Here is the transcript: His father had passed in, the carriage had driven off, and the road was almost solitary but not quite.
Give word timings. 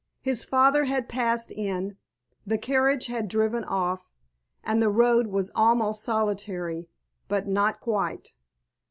His 0.23 0.43
father 0.43 0.85
had 0.85 1.07
passed 1.07 1.51
in, 1.51 1.95
the 2.43 2.57
carriage 2.57 3.05
had 3.05 3.27
driven 3.27 3.63
off, 3.63 4.09
and 4.63 4.81
the 4.81 4.89
road 4.89 5.27
was 5.27 5.51
almost 5.53 6.01
solitary 6.01 6.89
but 7.27 7.45
not 7.47 7.79
quite. 7.81 8.33